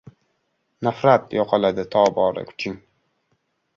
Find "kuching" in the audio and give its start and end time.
2.49-2.79